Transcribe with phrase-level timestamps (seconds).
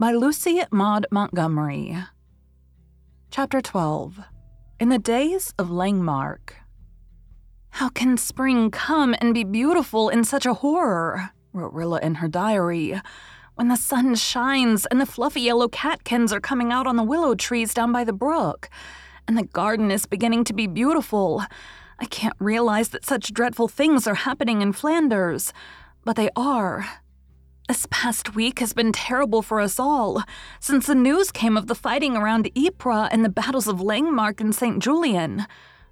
[0.00, 1.94] by Lucy Maud Montgomery.
[3.30, 4.18] Chapter 12
[4.80, 6.52] In the Days of Langemarck.
[7.68, 11.32] How can spring come and be beautiful in such a horror?
[11.52, 12.98] wrote Rilla in her diary.
[13.56, 17.34] When the sun shines and the fluffy yellow catkins are coming out on the willow
[17.34, 18.70] trees down by the brook,
[19.28, 21.44] and the garden is beginning to be beautiful.
[21.98, 25.52] I can't realize that such dreadful things are happening in Flanders,
[26.06, 26.86] but they are.
[27.70, 30.24] This past week has been terrible for us all,
[30.58, 34.52] since the news came of the fighting around Ypres and the battles of Langemarck and
[34.52, 34.80] St.
[34.82, 35.46] Julien.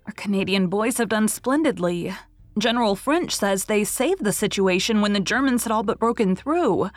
[0.05, 2.12] Our Canadian boys have done splendidly.
[2.59, 6.91] General French says they saved the situation when the Germans had all but broken through.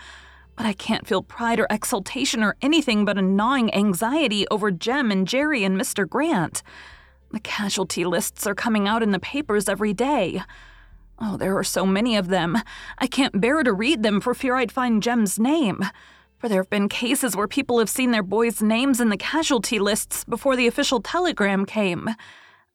[0.55, 5.11] But I can't feel pride or exultation or anything but a gnawing anxiety over Jem
[5.11, 6.09] and Jerry and Mr.
[6.09, 6.63] Grant.
[7.29, 10.41] The casualty lists are coming out in the papers every day.
[11.23, 12.57] Oh, there are so many of them.
[12.97, 15.85] I can't bear to read them for fear I'd find Jem's name.
[16.39, 19.77] For there have been cases where people have seen their boys' names in the casualty
[19.77, 22.09] lists before the official telegram came.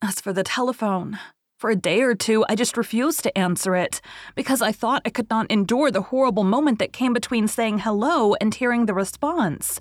[0.00, 1.18] As for the telephone,
[1.58, 4.00] for a day or two I just refused to answer it
[4.36, 8.34] because I thought I could not endure the horrible moment that came between saying hello
[8.40, 9.80] and hearing the response.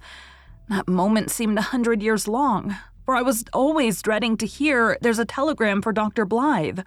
[0.70, 5.20] That moment seemed a hundred years long, for I was always dreading to hear there's
[5.20, 6.26] a telegram for Dr.
[6.26, 6.80] Blythe.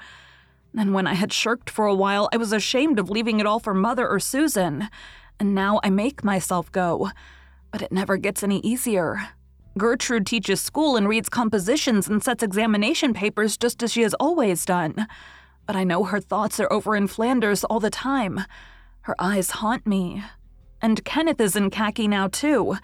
[0.76, 3.58] And when I had shirked for a while, I was ashamed of leaving it all
[3.58, 4.88] for Mother or Susan.
[5.40, 7.10] And now I make myself go.
[7.70, 9.20] But it never gets any easier.
[9.76, 14.64] Gertrude teaches school and reads compositions and sets examination papers just as she has always
[14.64, 15.06] done.
[15.66, 18.40] But I know her thoughts are over in Flanders all the time.
[19.02, 20.24] Her eyes haunt me.
[20.82, 22.76] And Kenneth is in khaki now, too.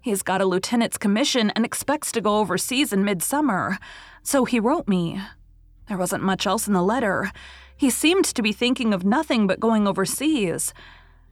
[0.00, 3.78] He's got a lieutenant's commission and expects to go overseas in midsummer.
[4.22, 5.20] So he wrote me.
[5.88, 7.32] There wasn't much else in the letter.
[7.76, 10.74] He seemed to be thinking of nothing but going overseas.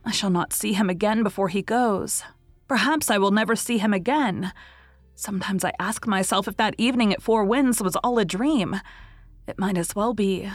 [0.04, 2.22] I shall not see him again before he goes.
[2.66, 4.52] Perhaps I will never see him again.
[5.14, 8.80] Sometimes I ask myself if that evening at Four Winds was all a dream.
[9.46, 10.50] It might as well be.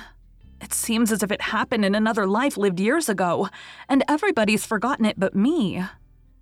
[0.61, 3.49] It seems as if it happened in another life lived years ago,
[3.87, 5.83] and everybody's forgotten it but me.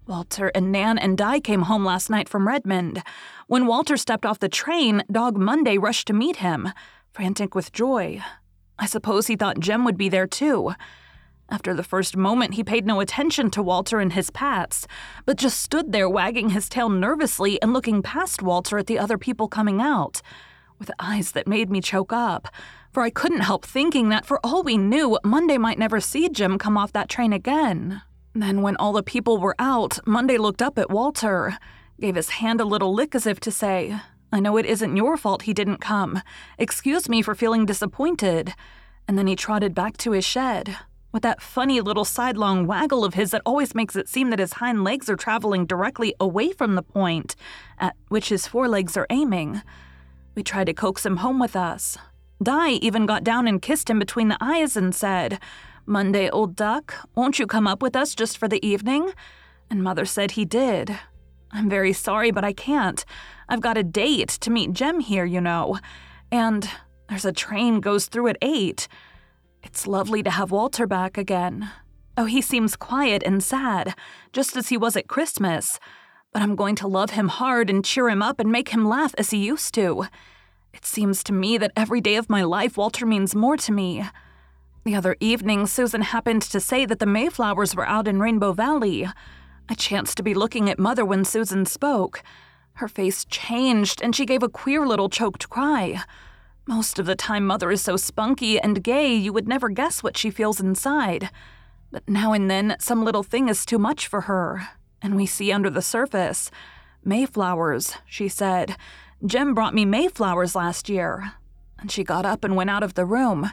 [0.07, 3.03] Walter and Nan and Di came home last night from Redmond.
[3.47, 6.69] When Walter stepped off the train, Dog Monday rushed to meet him
[7.19, 8.23] frantic with joy.
[8.77, 10.71] I suppose he thought Jem would be there too.
[11.49, 14.87] After the first moment, he paid no attention to Walter and his pats,
[15.25, 19.17] but just stood there wagging his tail nervously and looking past Walter at the other
[19.17, 20.21] people coming out,
[20.79, 22.47] with eyes that made me choke up.
[22.93, 26.57] For I couldn't help thinking that for all we knew, Monday might never see Jem
[26.57, 28.01] come off that train again.
[28.33, 31.57] Then, when all the people were out, Monday looked up at Walter,
[31.99, 33.99] gave his hand a little lick as if to say,
[34.31, 36.21] I know it isn't your fault he didn't come.
[36.57, 38.53] Excuse me for feeling disappointed.
[39.07, 40.77] And then he trotted back to his shed,
[41.11, 44.53] with that funny little sidelong waggle of his that always makes it seem that his
[44.53, 47.35] hind legs are traveling directly away from the point
[47.79, 49.63] at which his forelegs are aiming.
[50.35, 51.97] We tried to coax him home with us.
[52.41, 55.39] Di even got down and kissed him between the eyes and said,
[55.85, 59.11] Monday, old duck, won't you come up with us just for the evening?
[59.71, 60.97] And Mother said he did.
[61.51, 63.03] I'm very sorry, but I can't.
[63.47, 65.79] I've got a date to meet Jem here, you know.
[66.31, 66.69] And
[67.07, 68.87] there's a train goes through at 8.
[69.63, 71.69] It's lovely to have Walter back again.
[72.15, 73.95] Oh, he seems quiet and sad,
[74.33, 75.79] just as he was at Christmas.
[76.31, 79.15] But I'm going to love him hard and cheer him up and make him laugh
[79.17, 80.05] as he used to.
[80.73, 84.05] It seems to me that every day of my life Walter means more to me.
[84.85, 89.07] The other evening, Susan happened to say that the Mayflowers were out in Rainbow Valley.
[89.69, 92.23] I chanced to be looking at Mother when Susan spoke.
[92.73, 96.01] Her face changed, and she gave a queer little choked cry.
[96.65, 100.17] Most of the time, Mother is so spunky and gay you would never guess what
[100.17, 101.29] she feels inside.
[101.91, 104.69] But now and then, some little thing is too much for her,
[105.03, 106.49] and we see under the surface.
[107.03, 108.75] Mayflowers, she said.
[109.23, 111.33] Jem brought me Mayflowers last year.
[111.79, 113.51] And she got up and went out of the room.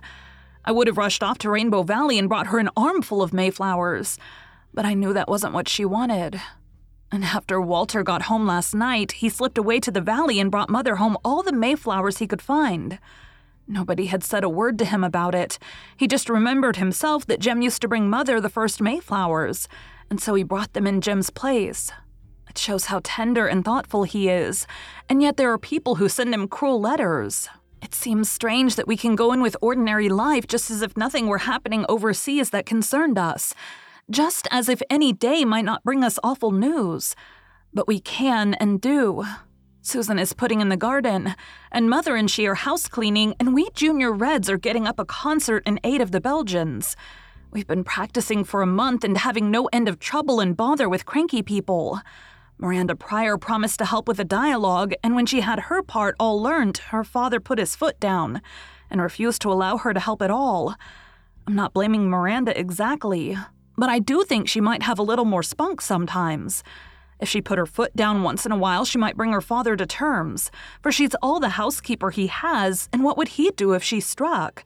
[0.64, 4.18] I would have rushed off to Rainbow Valley and brought her an armful of Mayflowers,
[4.76, 6.40] but I knew that wasn't what she wanted.
[7.10, 10.68] And after Walter got home last night, he slipped away to the valley and brought
[10.68, 12.98] Mother home all the Mayflowers he could find.
[13.66, 15.58] Nobody had said a word to him about it.
[15.96, 19.66] He just remembered himself that Jem used to bring Mother the first Mayflowers,
[20.10, 21.90] and so he brought them in Jem's place.
[22.48, 24.66] It shows how tender and thoughtful he is,
[25.08, 27.48] and yet there are people who send him cruel letters.
[27.82, 31.28] It seems strange that we can go in with ordinary life just as if nothing
[31.28, 33.54] were happening overseas that concerned us
[34.10, 37.14] just as if any day might not bring us awful news.
[37.72, 39.24] But we can and do.
[39.82, 41.34] Susan is putting in the garden,
[41.70, 45.04] and Mother and she are house cleaning, and we Junior Reds are getting up a
[45.04, 46.96] concert in aid of the Belgians.
[47.52, 51.06] We've been practicing for a month and having no end of trouble and bother with
[51.06, 52.00] cranky people.
[52.58, 56.42] Miranda Pryor promised to help with the dialogue, and when she had her part all
[56.42, 58.40] learned, her father put his foot down
[58.90, 60.74] and refused to allow her to help at all.
[61.46, 63.36] I'm not blaming Miranda exactly,
[63.76, 66.62] but I do think she might have a little more spunk sometimes.
[67.18, 69.74] If she put her foot down once in a while, she might bring her father
[69.76, 70.50] to terms,
[70.82, 74.64] for she's all the housekeeper he has, and what would he do if she struck?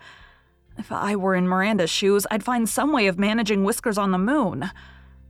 [0.77, 4.19] If I were in Miranda's shoes, I'd find some way of managing Whiskers on the
[4.19, 4.71] moon.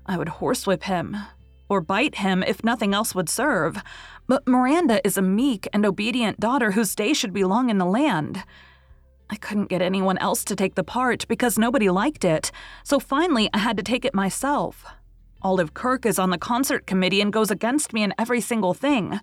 [0.06, 1.16] I would horsewhip him,
[1.68, 3.82] or bite him if nothing else would serve.
[4.26, 7.84] But Miranda is a meek and obedient daughter whose day should be long in the
[7.84, 8.44] land.
[9.30, 12.50] I couldn't get anyone else to take the part because nobody liked it,
[12.82, 14.84] so finally I had to take it myself.
[15.40, 19.20] Olive Kirk is on the concert committee and goes against me in every single thing,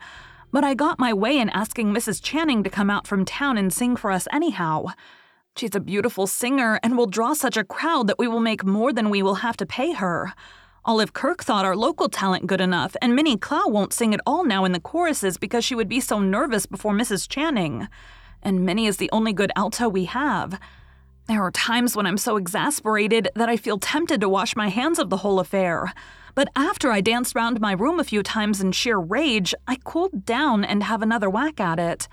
[0.52, 2.24] but I got my way in asking Mrs.
[2.24, 4.86] Channing to come out from town and sing for us anyhow.
[5.58, 8.94] She's a beautiful singer and will draw such a crowd that we will make more
[8.94, 10.34] than we will have to pay her.
[10.86, 14.46] Olive Kirk thought our local talent good enough, and Minnie Clow won't sing at all
[14.46, 17.28] now in the choruses because she would be so nervous before Mrs.
[17.28, 17.90] Channing
[18.48, 20.58] and Minnie is the only good alto we have.
[21.28, 25.00] There are times when I'm so exasperated that I feel tempted to wash my hands
[25.00, 25.94] of the whole affair.
[26.34, 30.26] But after I danced round my room a few times in sheer rage, I cooled
[30.26, 32.08] down and have another whack at it.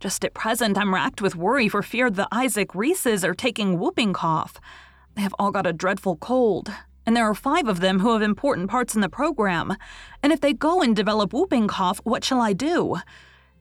[0.00, 4.14] Just at present, I'm racked with worry for fear the Isaac Reeses are taking whooping
[4.14, 4.58] cough.
[5.14, 6.72] They have all got a dreadful cold,
[7.04, 9.76] and there are five of them who have important parts in the program.
[10.22, 12.96] And if they go and develop whooping cough, what shall I do?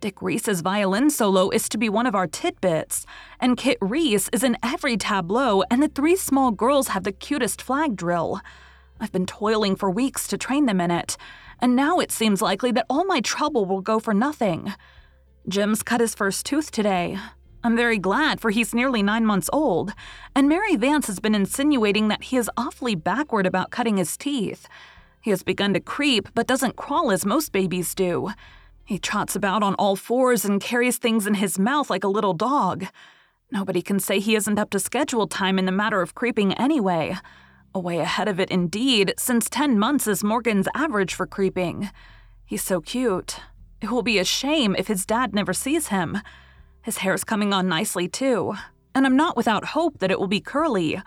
[0.06, 3.08] Dick Reese's violin solo is to be one of our tidbits,
[3.40, 7.60] and Kit Reese is in every tableau, and the three small girls have the cutest
[7.60, 8.40] flag drill.
[9.00, 11.18] I've been toiling for weeks to train them in it,
[11.60, 14.76] and now it seems likely that all my trouble will go for nothing.
[15.50, 17.18] Jims cut his first tooth today.
[17.64, 19.92] I'm very glad, for he's nearly nine months old,
[20.36, 24.68] and Mary Vance has been insinuating that he is awfully backward about cutting his teeth.
[25.20, 28.30] He has begun to creep, but doesn't crawl as most babies do.
[28.86, 32.34] He trots about on all fours and carries things in his mouth like a little
[32.34, 32.86] dog.
[33.52, 37.18] Nobody can say he isn't up to schedule time in the matter of creeping anyway.
[37.74, 41.90] Away ahead of it indeed, since 10 months is Morgan's average for creeping.
[42.46, 43.40] He's so cute.
[43.82, 46.20] It will be a shame if his dad never sees him.
[46.84, 48.54] His hair's coming on nicely too,
[48.94, 51.02] and I'm not without hope that it will be curly.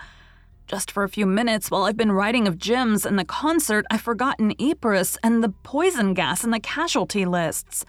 [0.68, 4.02] Just for a few minutes while I've been writing of Jims and the concert, I've
[4.02, 7.86] forgotten Ypres and the poison gas and the casualty lists.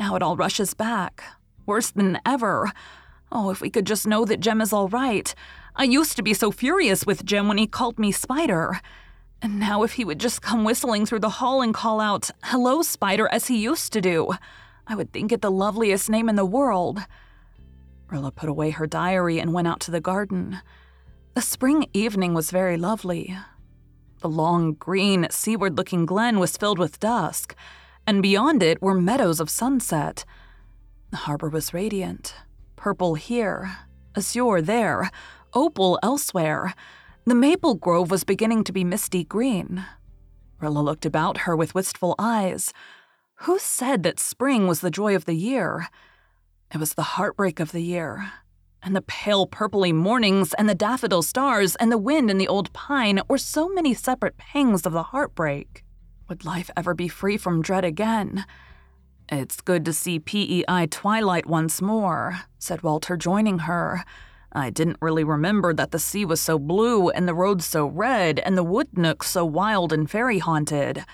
[0.00, 1.22] Now it all rushes back.
[1.66, 2.72] Worse than ever.
[3.30, 5.34] Oh, if we could just know that Jem is all right.
[5.76, 8.80] I used to be so furious with Jem when he called me Spider.
[9.42, 12.80] And now if he would just come whistling through the hall and call out, Hello,
[12.80, 14.32] Spider, as he used to do,
[14.86, 17.00] I would think it the loveliest name in the world.
[18.08, 20.62] Rilla put away her diary and went out to the garden.
[21.34, 23.36] The spring evening was very lovely.
[24.20, 27.56] The long, green, seaward looking glen was filled with dusk,
[28.06, 30.24] and beyond it were meadows of sunset.
[31.10, 32.36] The harbor was radiant
[32.76, 33.78] purple here,
[34.16, 35.10] azure there,
[35.54, 36.72] opal elsewhere.
[37.24, 39.84] The maple grove was beginning to be misty green.
[40.60, 42.72] Rilla looked about her with wistful eyes.
[43.46, 45.88] Who said that spring was the joy of the year?
[46.72, 48.30] It was the heartbreak of the year
[48.84, 52.72] and the pale purply mornings, and the daffodil stars, and the wind in the old
[52.72, 55.84] pine were so many separate pangs of the heartbreak.
[56.28, 58.44] Would life ever be free from dread again?
[59.28, 64.04] It's good to see PEI Twilight once more, said Walter, joining her.
[64.52, 68.38] I didn't really remember that the sea was so blue and the roads so red
[68.38, 71.04] and the wood nooks so wild and fairy haunted.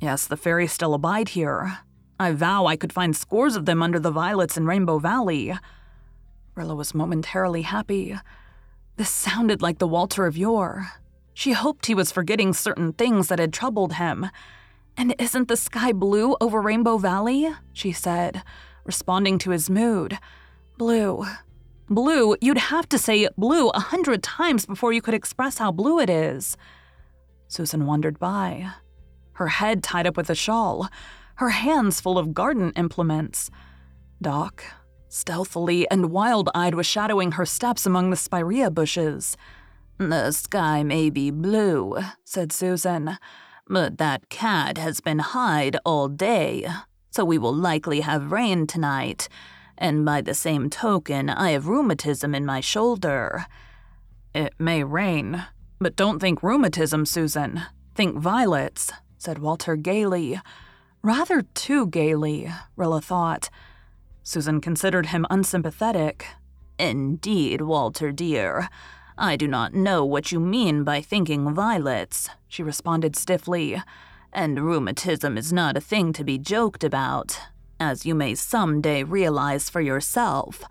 [0.00, 1.78] Yes, the fairies still abide here.
[2.18, 5.54] I vow I could find scores of them under the violets in Rainbow Valley.
[6.54, 8.16] Rilla was momentarily happy.
[8.96, 10.88] This sounded like the Walter of yore.
[11.34, 14.28] She hoped he was forgetting certain things that had troubled him.
[14.96, 17.48] And isn't the sky blue over Rainbow Valley?
[17.72, 18.42] she said,
[18.84, 20.18] responding to his mood.
[20.76, 21.24] Blue.
[21.88, 25.98] Blue, you'd have to say blue a hundred times before you could express how blue
[25.98, 26.56] it is.
[27.48, 28.70] Susan wandered by,
[29.34, 30.88] her head tied up with a shawl,
[31.36, 33.50] her hands full of garden implements.
[34.20, 34.62] Doc,
[35.12, 39.36] stealthily and wild eyed, was shadowing her steps among the spirea bushes.
[39.98, 43.18] The sky may be blue, said Susan,
[43.68, 46.66] but that cat has been Hyde all day,
[47.10, 49.28] so we will likely have rain tonight
[49.82, 53.46] and by the same token, I have rheumatism in my shoulder.
[54.32, 55.44] It may rain,
[55.80, 57.62] but don't think rheumatism, Susan.
[57.96, 60.40] Think violets, said Walter gaily.
[61.02, 63.50] Rather too gaily, Rilla thought.
[64.22, 66.26] Susan considered him unsympathetic.
[66.78, 68.68] Indeed, Walter dear.
[69.18, 73.82] I do not know what you mean by thinking violets, she responded stiffly.
[74.32, 77.38] And rheumatism is not a thing to be joked about
[77.82, 80.62] as you may someday realize for yourself.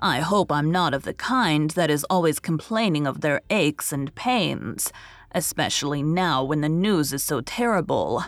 [0.00, 4.12] I hope I'm not of the kind that is always complaining of their aches and
[4.16, 4.92] pains,
[5.32, 8.24] especially now when the news is so terrible.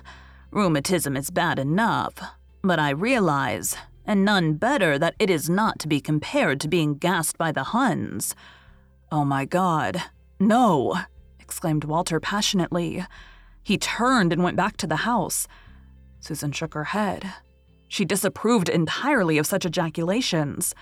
[0.52, 2.14] Rheumatism is bad enough,
[2.62, 3.76] but I realize,
[4.08, 7.62] and none better, that it is not to be compared to being gassed by the
[7.62, 8.34] Huns.
[9.12, 10.02] Oh my god,
[10.40, 10.96] no,
[11.38, 13.04] exclaimed Walter passionately.
[13.62, 15.46] He turned and went back to the house.
[16.20, 17.34] Susan shook her head.
[17.86, 20.74] She disapproved entirely of such ejaculations.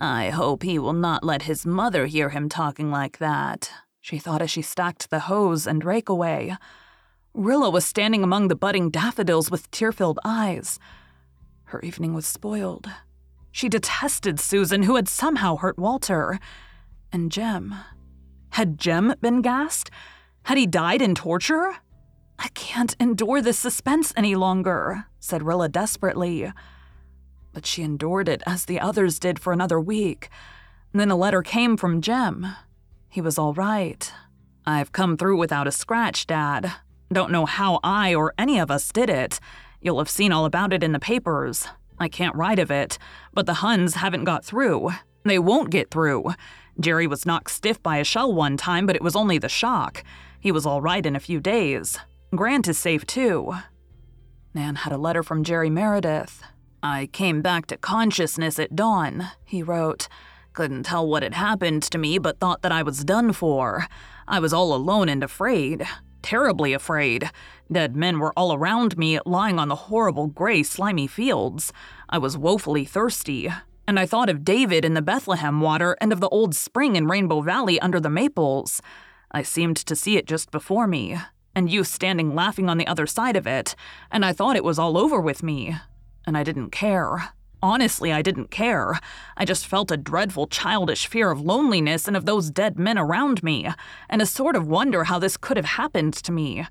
[0.00, 4.42] I hope he will not let his mother hear him talking like that, she thought
[4.42, 6.56] as she stacked the hose and rake away.
[7.34, 10.78] Rilla was standing among the budding daffodils with tear filled eyes.
[11.70, 12.90] Her evening was spoiled.
[13.52, 16.40] She detested Susan, who had somehow hurt Walter.
[17.12, 17.76] And Jem.
[18.50, 19.88] Had Jem been gassed?
[20.42, 21.76] Had he died in torture?
[22.40, 26.52] I can't endure this suspense any longer, said Rilla desperately.
[27.52, 30.28] But she endured it as the others did for another week.
[30.92, 32.48] Then a letter came from Jem.
[33.08, 34.12] He was all right.
[34.66, 36.72] I've come through without a scratch, Dad.
[37.12, 39.38] Don't know how I or any of us did it.
[39.80, 41.66] You'll have seen all about it in the papers.
[41.98, 42.98] I can't write of it,
[43.32, 44.90] but the Huns haven't got through.
[45.24, 46.34] They won't get through.
[46.78, 50.02] Jerry was knocked stiff by a shell one time, but it was only the shock.
[50.40, 51.98] He was all right in a few days.
[52.34, 53.54] Grant is safe too.
[54.54, 56.42] Nan had a letter from Jerry Meredith.
[56.82, 60.08] I came back to consciousness at dawn, he wrote.
[60.54, 63.86] Couldn't tell what had happened to me, but thought that I was done for.
[64.26, 65.86] I was all alone and afraid.
[66.22, 67.30] Terribly afraid.
[67.70, 71.72] Dead men were all around me, lying on the horrible gray, slimy fields.
[72.08, 73.48] I was woefully thirsty.
[73.86, 77.08] And I thought of David in the Bethlehem water and of the old spring in
[77.08, 78.80] Rainbow Valley under the maples.
[79.32, 81.16] I seemed to see it just before me,
[81.54, 83.74] and you standing laughing on the other side of it,
[84.10, 85.76] and I thought it was all over with me.
[86.26, 87.32] And I didn't care.
[87.62, 88.98] Honestly, I didn't care.
[89.36, 93.42] I just felt a dreadful childish fear of loneliness and of those dead men around
[93.42, 93.68] me,
[94.08, 96.66] and a sort of wonder how this could have happened to me.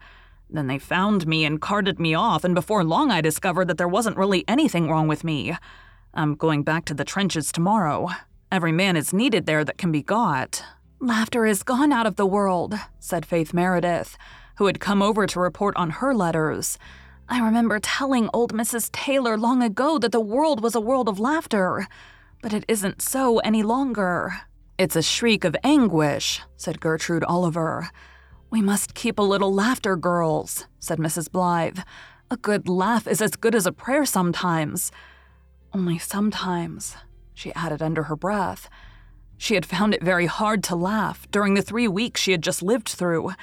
[0.50, 3.88] Then they found me and carted me off, and before long I discovered that there
[3.88, 5.55] wasn't really anything wrong with me.
[6.13, 8.10] I'm going back to the trenches tomorrow.
[8.51, 10.63] Every man is needed there that can be got.
[11.00, 14.17] Laughter is gone out of the world, said Faith Meredith
[14.60, 16.77] who had come over to report on her letters.
[17.31, 18.91] I remember telling old Mrs.
[18.91, 21.88] Taylor long ago that the world was a world of laughter,
[22.41, 24.41] but it isn't so any longer.
[24.79, 27.91] It's a shriek of anguish, said Gertrude Oliver.
[28.50, 31.31] We must keep a little laughter, girls, said Mrs.
[31.31, 31.79] Blythe.
[32.31, 34.91] A good laugh is as good as a prayer sometimes.
[35.71, 36.95] Only sometimes,
[37.36, 38.71] she added under her breath.
[39.38, 42.63] She had found it very hard to laugh during the three weeks she had just
[42.63, 43.33] lived through.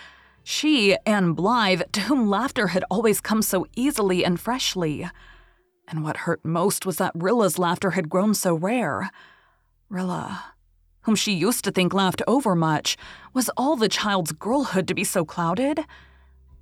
[0.48, 5.04] She, Anne Blythe, to whom laughter had always come so easily and freshly.
[5.88, 9.10] And what hurt most was that Rilla's laughter had grown so rare.
[9.88, 10.54] Rilla,
[11.00, 12.96] whom she used to think laughed overmuch,
[13.34, 15.80] was all the child's girlhood to be so clouded?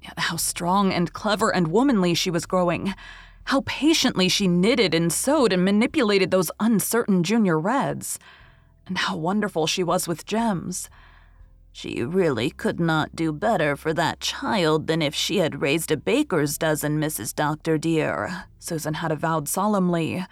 [0.01, 2.95] Yet how strong and clever and womanly she was growing.
[3.45, 8.19] How patiently she knitted and sewed and manipulated those uncertain junior reds.
[8.87, 10.89] And how wonderful she was with Jims.
[11.77, 15.97] She really could not do better for that child than if she had raised a
[15.97, 17.35] baker's dozen, Mrs.
[17.35, 20.25] Doctor dear, Susan had avowed solemnly.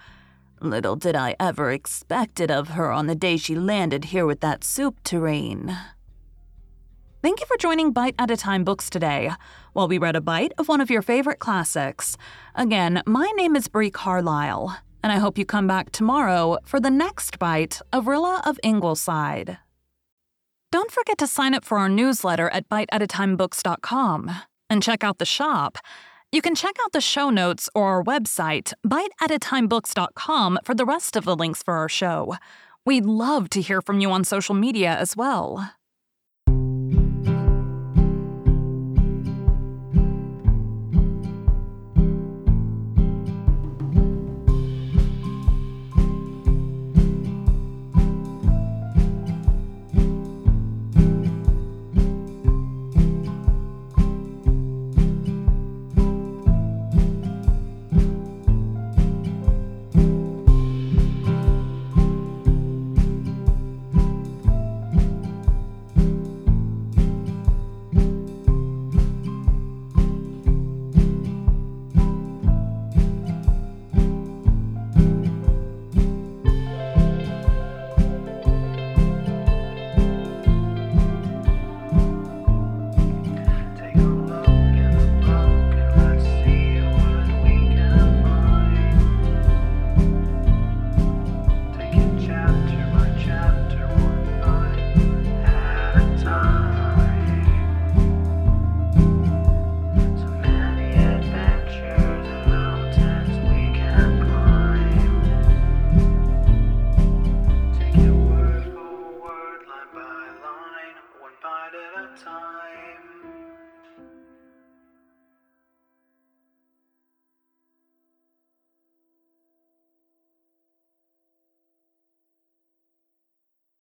[0.61, 4.39] Little did I ever expect it of her on the day she landed here with
[4.39, 5.77] that soup tureen.
[7.23, 9.33] Thank you for joining Bite at a Time Books today,
[9.73, 12.17] while we read a bite of one of your favorite classics.
[12.55, 16.89] Again, my name is Bree Carlile, and I hope you come back tomorrow for the
[16.89, 19.59] next bite of Rilla of Ingleside.
[20.73, 24.31] Don't forget to sign up for our newsletter at biteatatimebooks.com
[24.71, 25.76] and check out the shop.
[26.33, 31.26] You can check out the show notes or our website, biteatatimebooks.com, for the rest of
[31.26, 32.37] the links for our show.
[32.87, 35.75] We'd love to hear from you on social media as well.